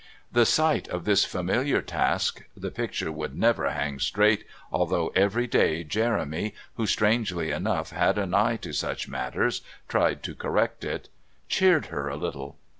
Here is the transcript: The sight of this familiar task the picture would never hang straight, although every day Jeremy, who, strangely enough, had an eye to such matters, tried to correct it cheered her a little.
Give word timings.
The 0.31 0.47
sight 0.47 0.87
of 0.87 1.05
this 1.05 1.25
familiar 1.25 1.79
task 1.79 2.41
the 2.57 2.71
picture 2.71 3.11
would 3.11 3.37
never 3.37 3.69
hang 3.69 3.99
straight, 3.99 4.45
although 4.71 5.09
every 5.09 5.45
day 5.45 5.83
Jeremy, 5.83 6.55
who, 6.73 6.87
strangely 6.87 7.51
enough, 7.51 7.91
had 7.91 8.17
an 8.17 8.33
eye 8.33 8.57
to 8.63 8.73
such 8.73 9.07
matters, 9.07 9.61
tried 9.87 10.23
to 10.23 10.33
correct 10.33 10.83
it 10.83 11.09
cheered 11.49 11.85
her 11.93 12.09
a 12.09 12.15
little. 12.17 12.57